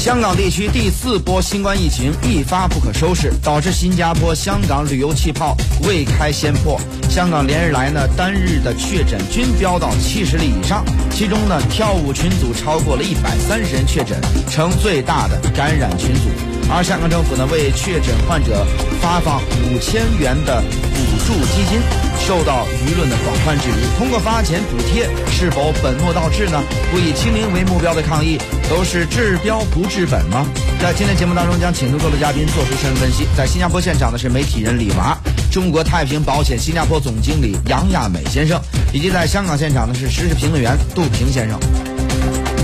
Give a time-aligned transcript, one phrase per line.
[0.00, 5.54] 香港地区第四波新冠疫情一发不可收拾，导致新加坡、香港旅游气泡
[5.86, 6.80] 未开先破。
[7.10, 14.18] 香港连日来呢，单日的确诊均飙到七十例以上，其中呢，跳舞群组超过了一百三十人确诊，
[14.48, 16.49] 成最大的感染群组。
[16.72, 18.64] 而香港政府呢，为确诊患者
[19.02, 21.80] 发放五千元的补助基金，
[22.24, 23.98] 受到舆论的广泛质疑。
[23.98, 26.62] 通过发钱补贴，是否本末倒置呢？
[26.92, 28.38] 不以清零为目标的抗议，
[28.68, 30.46] 都是治标不治本吗？
[30.80, 33.26] 在今天节目当中，将请出各位嘉宾做出深入分析。
[33.36, 35.18] 在新加坡现场的是媒体人李娃，
[35.50, 38.60] 中国太平保险新加坡总经理杨亚美先生，
[38.92, 41.58] 以及在香港现场的是时事评论员杜平先生。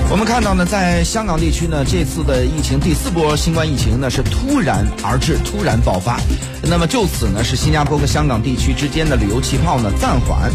[0.08, 6.18] 我们看到呢，在香港地区呢，这次的疫情第四波新冠疫情呢是突然而至，突然爆发。
[6.62, 10.50] 那么就此呢，是新加坡和香港地区之间的旅游气泡呢暂缓。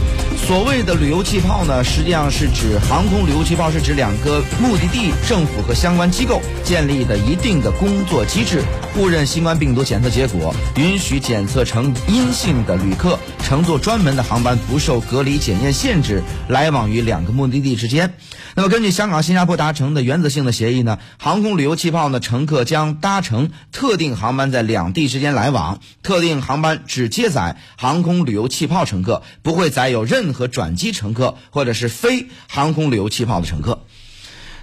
[0.47, 18.11] 所谓的旅游气泡呢，实际上是指航空旅游气泡，是指两个目的地政府和相关机构建立的一定的工作机制，互认新冠病毒检测结果，允许检测呈阴性的旅客乘坐专门的航班，不受隔离检验限制，来往于两个目的地之间。
[18.54, 33.79] 那么根据香港、新加加坡达成的原则性的协议呢，航空旅游气泡呢，乘客将搭乘特定航班在两地之间来往，特定航班只接载航空旅游气泡乘客，不会载有任何转机乘客或者是非航空旅游气泡的乘客。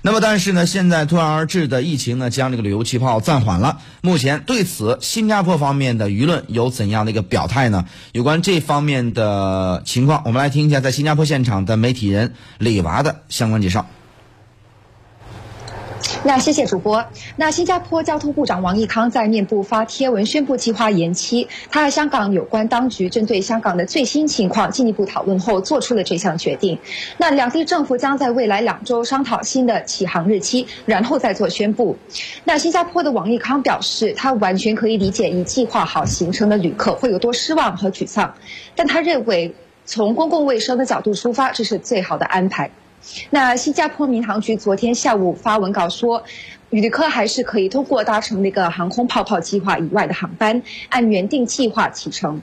[0.00, 3.78] 那么，但是呢，现在突然而至的疫情呢，将这个旅游气泡暂缓了。
[4.00, 7.84] 目前对此，新加坡方面的舆论有怎样的一个表态呢？
[8.12, 13.88] 有关这方面的情况，我们来听一下在新加坡现场的媒体人李娃的相关介绍。
[16.24, 17.04] 那谢谢主播。
[17.36, 21.48] 那新加坡交通部长王毅康在面部发贴文宣布计划延期。
[21.70, 26.78] 他和香港有关当局针对香港的最新情况进一步讨论后，做出了这项决定。
[27.18, 31.96] 那两地政府将在未来两周商讨新的起航日期，然后再做宣布。
[32.44, 38.34] 那新加坡的王毅康表示，他完全可以理解已计划好行程的旅客会有多失望和沮丧，
[38.74, 39.54] 但他认为
[39.84, 42.70] 从公共卫生的角度出发，这是最好的安排。
[43.30, 46.22] 那新加坡民航局昨天下午发文稿说，
[46.70, 52.42] 旅客还是可以通过搭乘那个航空泡泡计划以外的航班，按原定计划启程。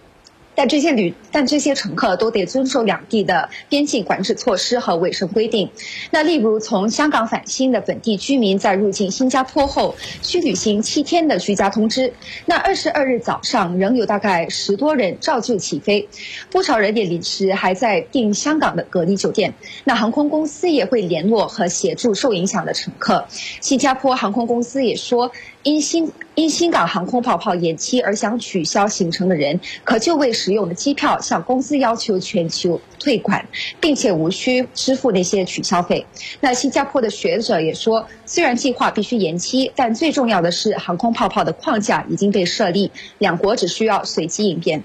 [0.55, 5.69] 但这些旅，但这些乘客都得遵守两地的边境管制措施和卫生规定。
[6.11, 12.13] 那例如从香港返新的本地居民在入境新加坡后，需履行七天的居家通知。
[12.45, 16.07] 那二十二日早上仍有大概十多人照旧起飞，
[16.49, 19.53] 不少人也临时还在订香港的隔离酒店。
[19.83, 23.25] 那航空公司也会联络和协助受影响的乘客。
[23.59, 25.31] 新加坡航空公司也说。
[25.65, 33.47] 因新因新港航空泡泡延期而想取消行程的人，可就未使用的机票向公司要求全球退款，
[33.79, 36.05] 并且无需支付那些取消费。
[36.41, 44.83] 那新加坡的学者也说，虽然计划必须延期，但最重要的是航空泡泡的框架已经被设立，两国只需要随机应变。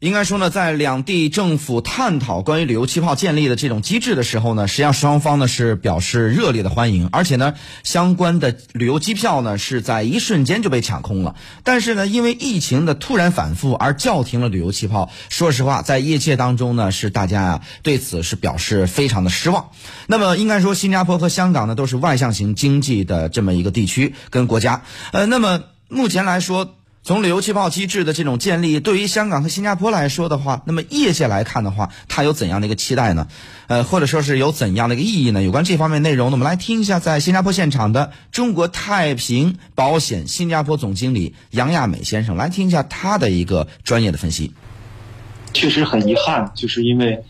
[0.00, 7.52] 应该说呢，在两地政府探讨关于旅游气泡建立的这种机制的时候呢，实际上双方呢是表示热烈的欢迎，而且呢，
[7.84, 11.36] 相关的旅游机票呢是在一瞬间就被抢空了。
[11.64, 15.10] 但是呢，因为疫情的突然反复而叫停了旅游气泡。
[15.28, 19.68] 说实话，在业界当中呢，是大家啊对此是表示非常的失望。
[20.06, 24.80] 那么应该说，新加坡和香港呢都是外向型经济的这么一个地区跟国家。
[25.12, 26.76] 呃，那么目前来说。
[27.02, 33.26] 从旅游气泡机制的这种建立，对于香港和新加坡来说的话，那么业界来看的话，它有怎样的一个期待呢？
[33.68, 35.42] 呃，或者说是有怎样的一个意义呢？
[35.42, 44.52] 有关这方面内容呢，我们来听一下在新加坡现场的中国太平保险新加坡总经理杨亚美先生，来听一下他的一个专业的分析。
[45.54, 47.24] 确实很遗憾，就是因为，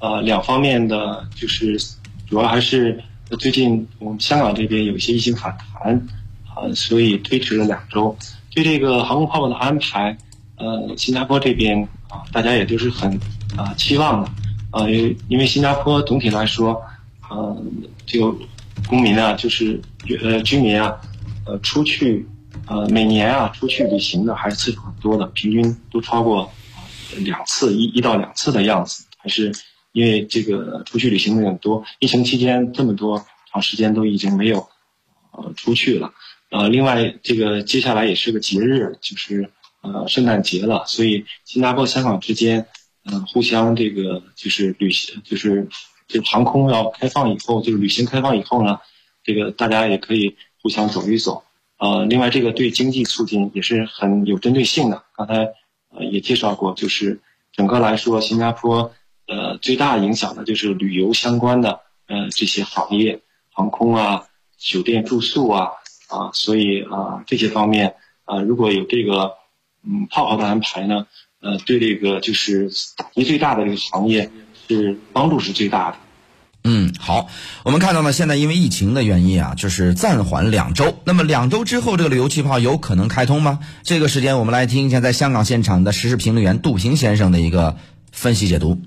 [0.00, 1.80] 呃，两方面的就是
[2.28, 3.00] 主要还是
[3.38, 6.06] 最近我们香港这边有一些疫情反弹，
[6.48, 8.18] 啊，所以推迟了两周。
[8.54, 10.16] 对这个航空泡泡的安排，
[10.56, 13.18] 呃，新加坡这边啊，大家也都是很
[13.56, 14.30] 啊期望的，
[14.70, 16.80] 啊，因因为新加坡总体来说，
[17.28, 17.62] 呃，
[18.06, 18.32] 这个
[18.86, 19.80] 公民啊，就是
[20.22, 21.00] 呃居民啊，
[21.46, 22.28] 呃，出去
[22.68, 26.52] 呃每年啊出去旅行的还是次数很多的，平均都超过
[27.18, 29.52] 两次一一到两次的样子，还是
[29.90, 34.68] 因为这个出去旅行的很多，疫情期间这么多长时间都已经没有
[35.32, 36.12] 呃出去了。
[36.54, 42.68] 呃，另外，这个接下来也是个节日，就是呃圣诞节了，所以新加坡、香港之间，
[43.04, 45.66] 嗯，互相这个就是旅行，就是
[46.06, 48.78] 这航空要开放以后，就是旅行开放以后呢，
[49.24, 51.42] 这个大家也可以互相走一走。
[51.76, 55.02] 呃，另外，这个对经济促进也是很有针对性的。
[55.16, 55.34] 刚才
[55.90, 57.20] 呃也介绍过，就是
[57.52, 58.92] 整个来说，新加坡
[59.26, 64.26] 呃最大影响的就是旅游相关的呃这些行业，航空啊、
[64.56, 65.70] 酒店住宿啊。
[66.08, 69.32] 啊，所以啊这些方面啊如果有这个
[69.82, 71.06] 嗯泡泡的安排呢，
[71.40, 74.30] 呃对这个就是打击最大的这个行业
[74.68, 75.96] 是帮助是最大的。
[76.66, 77.28] 嗯，好，
[77.62, 80.96] 我们看到呢，现在因为疫情的原因啊，就是暂缓两周。
[81.04, 83.58] 那么两周之后，这个旅游气泡有可能开通吗？
[83.82, 87.76] 这个时间我们来听一下在香港现场的时事评论员杜平先生的一个
[88.12, 88.80] 分析解读。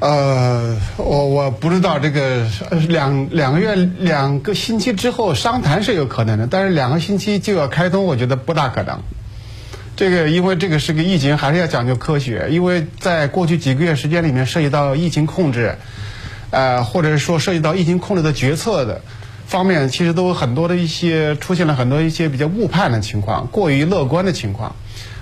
[0.00, 2.46] 呃，我我不知道这个
[2.88, 9.00] 两两个月两个星期之后商谈是有可能的，但是两个星期就要开通，我觉得不大可能。
[9.96, 12.48] 这个因为这个是个疫情，还是要讲究科学。
[12.50, 15.76] 因为在过去几个月时间里面，涉及到疫情控制。
[16.50, 19.02] 呃，或者说涉及到疫情控制的决策的
[19.46, 24.74] 方面，其实都有很多的一些出现了很多一些比较误判的情况，过于乐观的情况。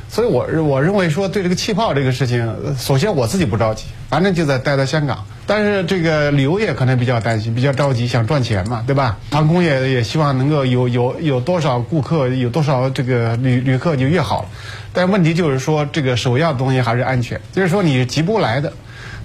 [0.09, 5.25] 所以，我我认为说对这个气泡这个事情，首先我自己不着急，反正就在待在香港。
[5.47, 9.19] 但是这个旅游业可能比较担心，比较着急，想赚钱嘛，对吧？
[9.31, 14.51] 航空业也希望能够有有有多少顾客，有多少这个旅旅客就越好。
[14.93, 18.73] 但问题就是说，这个首要东西还是安全，就是说你急不来的。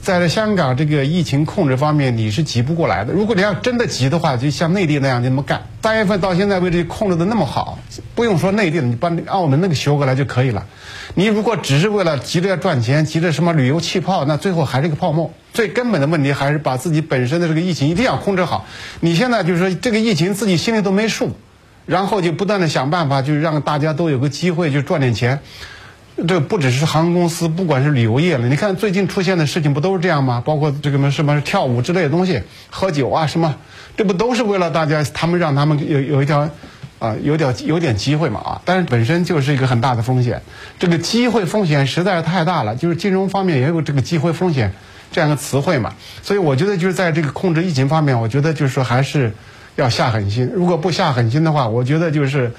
[0.03, 3.13] 在香港这个疫情控制方面，你是急不过来的。
[3.13, 5.63] 如果你要真的急的话，就像内地那样那么干。
[5.81, 7.79] 三月份到现在为止控制的那么好，
[8.13, 10.65] 不用说内地了，你把澳门那个修过来就可以了。
[11.15, 15.31] 你如果只是为了急着要赚钱，急着什么旅游气泡，那最后还是一个泡沫。
[15.53, 18.65] 最根本的问题还是把自己本身的这个疫情一定要控制好。
[18.99, 21.31] 你现在就是说这个疫情自己心里都没数，
[21.85, 25.39] 然后就不断的想办法，就是让大家都有个机会就赚点钱。
[26.27, 30.43] 这不只是航空公司，不管是旅游业了，你看最近出现的事情不都是这样吗？
[30.45, 33.55] 包括这个什么什么跳舞之类的东西，喝酒啊什么，
[33.97, 36.47] 这不都是为了大家，他们让他们有有一条，
[36.99, 38.61] 啊，有点有点机会嘛啊！
[38.63, 40.39] 但是本身就是一个很大的风险，
[40.77, 42.75] 这个机会风险实在是太大了。
[42.75, 44.71] 就是金融方面也有这个机会风险
[45.11, 49.33] 这样的词汇嘛，所以我觉得就是在这个控制疫情方面，我觉得就是说还是
[49.77, 50.51] 要下狠心。
[50.53, 52.51] 如果不下狠心的话，我觉得就是。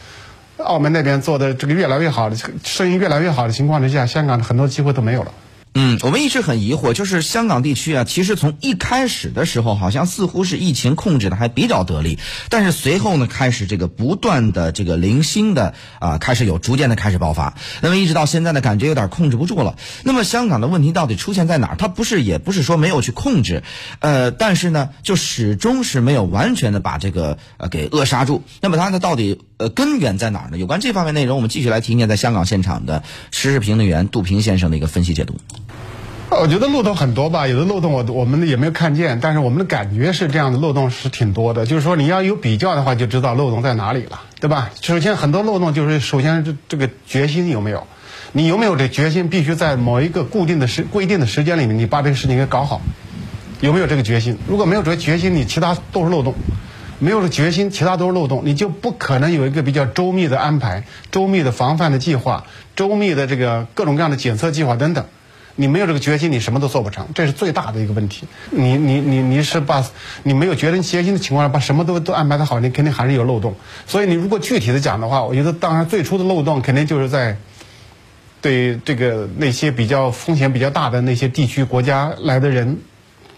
[0.58, 5.32] 澳门那边做的这个越来越好的生意越来越好的情况之下，香港的很多机会都没有了。
[5.76, 19.74] 嗯，我们一直很疑惑，就是香港地区啊，其实从一开始的时候，好像似乎是疫情控制的还比较得力，但是随后呢，开始这个不断的这个零星的啊，开始有逐渐的开始爆发，那么一直到现在呢，感觉有点控制不住了。
[20.04, 21.76] 那么香港的问题到底出现在哪儿？
[21.76, 23.64] 它不是也不是说没有去控制，
[23.98, 28.44] 呃，但是呢，就始终是没有完全的把这个呃给扼杀住。
[28.60, 30.58] 那么它呢，到底呃根源在哪儿呢？
[30.58, 35.36] 有关这方面内容，我们继续来听一下在香港现场的时事评论员杜平先生的一个分析解读。
[36.30, 41.64] 我觉得漏洞很多吧，有的漏洞我我们也没有看见，但是我们的感觉是这样的漏洞是挺多的。
[41.64, 44.70] 就是说你要有比较的话，就知道漏洞在哪里了，对吧？
[44.80, 47.86] 首先很多漏洞就是首先这这个决心有没有，
[48.32, 52.80] 你有没有这决心，必须在某一个固定的时规定的时间里面，你把这个事情给搞好，
[53.60, 54.36] 有没有这个决心？
[54.48, 56.34] 如果没有这个决心，你其他都是漏洞，
[56.98, 62.44] 没有了决心，其他都是漏洞，你就不可能有一个比较周密的安排、周密的防范的计划、
[62.76, 65.04] 周密的这个各种各样的检测计划等等。
[65.56, 68.26] 你没有这个决心，你什么都做不成，这是最大的一个问题。
[68.50, 69.84] 你你你你是把，
[70.24, 73.54] 你没有决定决心的情况下，把什么都都安排的好，你肯定还是有漏洞。
[73.86, 77.36] 所以你如果具体的讲的话，我觉得当然最初的漏洞肯定就是在，
[78.40, 82.78] 对这个那些比较风险比较大的那些地区国家来的人，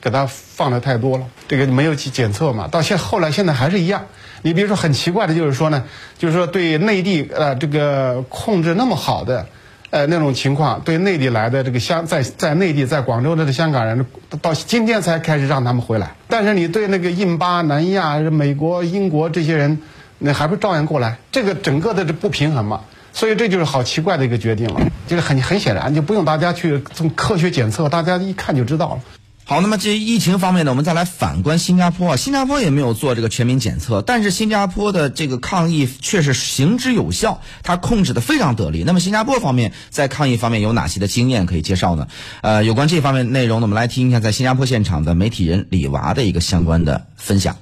[0.07, 2.69] 给他放的太多了，这个没有去检测嘛。
[2.69, 4.07] 到现后来现在还是一样。
[4.43, 5.83] 你比如说很奇怪的就是说呢，
[6.17, 9.47] 就是说对内地呃这个控制那么好的。
[9.91, 14.05] 呃，那种情况对内地来的这个香在在内地在广州的香港人，
[14.43, 16.15] 到今天才开始让他们回来。
[16.29, 19.81] 但是你对那个印巴、南亚、美国、英国这些人，
[20.19, 21.17] 那还不照样过来？
[21.33, 22.81] 这个整个的这不平衡嘛，
[23.13, 24.81] 所以这就是好奇怪的一个决定了。
[25.07, 29.01] 就是很很显然，就不用大家去从科学检测，大家一看就知道了。
[29.49, 32.17] 好，那么这疫情方面呢，我们再来反观新加坡啊。
[32.17, 38.83] 新加坡也没有做这个全民检测，但是新加坡的这个抗疫却是行之有效，它控制的非常得力。
[38.85, 42.09] 那么新加坡方面在抗疫方面有哪些的经验可以介绍呢？
[42.41, 47.57] 呃，有关这方面内容呢，我们来听一下在新加坡现场的媒体人李娃的一个相关的分享。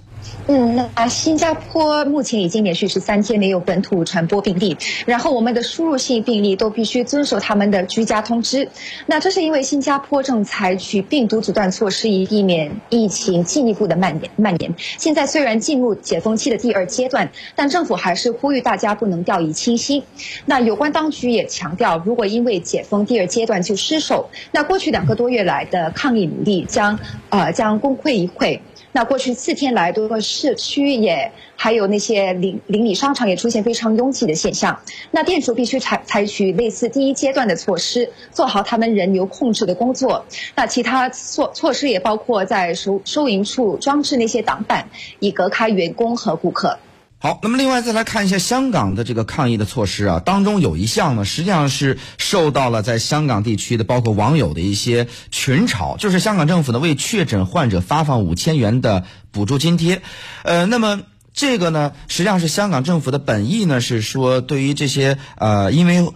[0.47, 8.69] 嗯，那新加坡目前已经连续十三天没有本土传播病例，然后我们的输入性病例都必须遵守他们的居家通知。
[9.07, 14.75] 那这是因为新加坡正采取病毒阻断措施，以避免疫情进一步的蔓延蔓延。
[14.99, 20.03] 现在虽然进入解封期的第二阶段，但政府还是呼吁大家不能掉以轻心。
[20.45, 26.99] 那有关当局也强调，如果因为解封第二阶段就失守，那过去两个多月来的抗疫努力将
[27.31, 28.61] 呃将功亏一篑。
[28.97, 34.81] 那过去四天来，多个市区也还有那些邻邻里商场也出现非常拥挤的现象。
[35.11, 40.25] 那店主必须采采取类似第一阶段的措施，做好他们人流控制的工作。
[40.55, 46.79] 那其他措措施也包括在收收银处装置那些挡板，以隔开员工和顾客。
[47.25, 60.03] 好，那么另外再来看一下香港的这个抗疫的措施啊，当中有一项呢，实际上是受到了在香港地区的包括网友的一些群嘲，就是香港政府呢为确诊患者发放五千元的补助津贴，
[60.43, 61.01] 呃，那么
[61.33, 66.07] 这个呢，实际上是香港政府的本意呢，是说对于这些呃因为。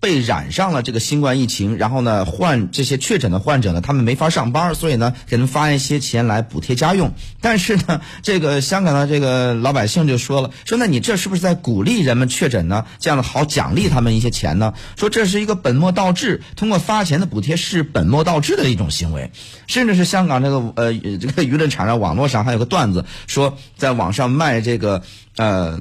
[0.00, 7.12] 被染上了这个新冠疫情，然后呢，患这些确诊的患者呢，他们没法上班，所以呢，给他们发一些钱来补贴家用。
[7.40, 12.86] 但是呢，这个香港的这个老百姓就说了，说那你这是不是在鼓励人们确诊呢？
[13.00, 14.72] 这样的好奖励他们一些钱呢？
[14.96, 19.32] 说这是一个本末倒置，通过发钱的补贴是本末倒置的一种行为。
[19.66, 25.02] 甚至是香港这个呃这个舆论场上网络上还有个段子，说在网上卖这个
[25.36, 25.80] 呃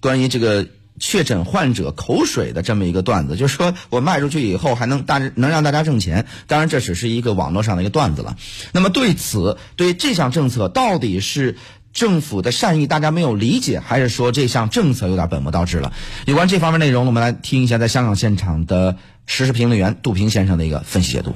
[0.00, 0.66] 关于这个。
[1.04, 6.26] 确诊患者口水的这么一个段子，就是说我卖出去以后还能大能让大家挣钱。
[6.46, 8.36] 当然，这只是一个网络上的一个段子了。
[8.70, 11.56] 那么对此，对这项政策到底是
[11.92, 15.92] 政府的善意大家没有理解，还是说这项政策有点本末倒置了？
[16.24, 21.34] 有关这方面内容，我们来听一下在香港现场的时事评论员杜平先生的一个分析解读。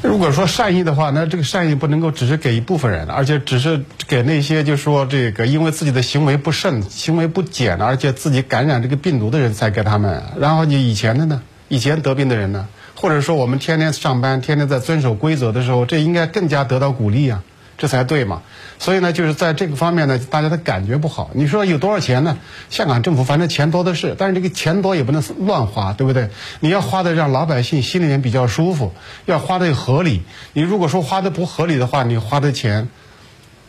[0.00, 10.22] 如果说善意的话，那这个善意不能够只是给一部分人，而且只是给那些就说这个因为自己的行为不慎、行为不检，而且自己感染这个病毒的人才给他们。
[10.38, 17.42] 然后你以前的呢，以前得病的人呢，或者说我们天天上班、天天在遵守规则的时候，这应该更加得到鼓励啊。
[17.78, 18.42] 这才对嘛，
[18.80, 21.30] 所以呢，就是在这个方面呢，大家的感觉不好。
[21.32, 22.36] 你说有多少钱呢？
[22.70, 26.28] 香港政府反正钱多的是，但是这个钱多也不能乱花，对不对？
[26.58, 28.92] 你要花的让老百姓心里面比较舒服，
[29.26, 30.22] 要花的合理。
[30.54, 32.88] 你如果说花的不合理的话，你花的钱，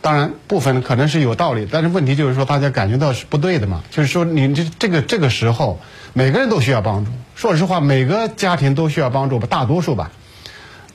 [0.00, 3.82] 当然部分可能是有道理，但是问题就是说大家感觉到是不对的嘛。
[3.92, 5.78] 就是说你这这个这个时候，
[6.14, 7.12] 每个人都需要帮助。
[7.36, 10.10] 说实话，每个家庭都需要帮助吧，大多数吧。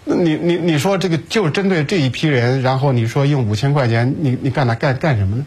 [0.08, 5.46] 那你你你说这个就是针对这一批人，然后你说用五千块钱，你你干它干干什么呢？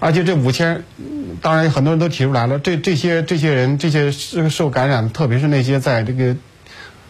[0.00, 0.82] 而且这五千，
[1.40, 4.10] 当然很多人都提出来了，这这些这些人，这些
[4.50, 6.34] 受感染，特别是那些在这个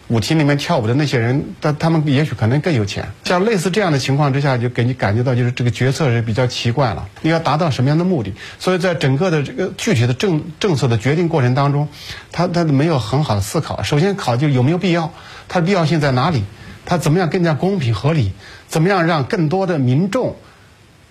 [0.09, 3.07] 舞厅里面跳舞的那些人，他他们也许可能更有钱。
[3.23, 7.07] 像类似这样的情况之下，就给你感觉到就是这个决策是比较奇怪了。
[7.21, 8.33] 你要达到什么样的目的？
[8.59, 11.87] 所以在整个的这个具体的政政策的决定过程当中，
[12.31, 13.81] 他他没有很好的思考。
[13.81, 15.11] 首先考就有没有必要，
[15.47, 16.43] 它的必要性在哪里？
[16.91, 18.33] 他怎么样更加公平合理？
[18.67, 20.35] 怎么样让更多的民众，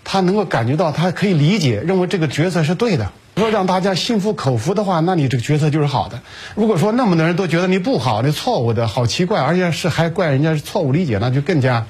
[0.04, 3.10] 他能够感觉到他可以理解，认为这个决策是对的。
[3.36, 6.20] 如果让大家心服口服的话，那你这个决策就是好的。
[6.54, 11.86] 如果说那么多人都觉得你不好，你错误的，好奇怪，而且是还怪人家是错误理解，那就更加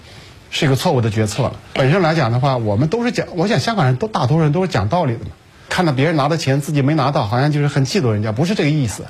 [0.53, 1.55] 是一个错误的决策了。
[1.73, 5.33] 本身来讲的话，我们都是讲，我想香港人都大多数人都是讲道理的嘛。
[5.69, 9.03] 看到别人拿的钱自己没拿到，好像就是很嫉妒人家，不是这个意思。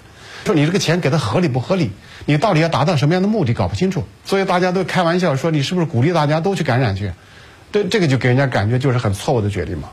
[0.44, 1.90] 说你这个钱给的合理不合理？
[2.26, 3.54] 你到底要达到什么样的目的？
[3.54, 7.12] 搞不清楚，所以大家都开玩笑说你是不是鼓励大家都去感染去？
[7.72, 9.90] 这这个就给人家感觉就是很错误的决定嘛。